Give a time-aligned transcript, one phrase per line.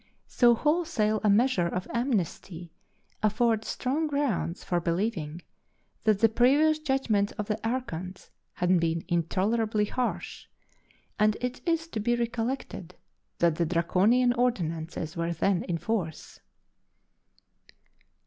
[0.25, 2.71] So wholesale a measure of amnesty
[3.21, 5.43] affords strong grounds for believing
[6.05, 10.47] that the previous judgments of the archons had been intolerably harsh;
[11.19, 12.95] and it is to be recollected
[13.37, 16.39] that the Draconian ordinances were then in force.